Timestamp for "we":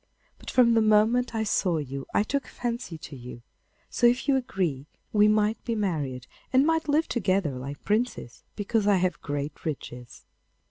5.13-5.27